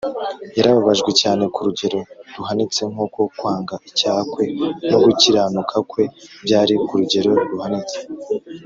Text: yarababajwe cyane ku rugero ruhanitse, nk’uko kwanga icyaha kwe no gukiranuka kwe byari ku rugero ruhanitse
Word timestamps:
yarababajwe 0.57 1.09
cyane 1.21 1.43
ku 1.53 1.59
rugero 1.67 1.99
ruhanitse, 2.37 2.81
nk’uko 2.91 3.19
kwanga 3.37 3.75
icyaha 3.89 4.21
kwe 4.31 4.45
no 4.89 4.97
gukiranuka 5.03 5.75
kwe 5.89 6.03
byari 6.45 6.73
ku 6.87 6.93
rugero 6.99 7.31
ruhanitse 7.51 7.97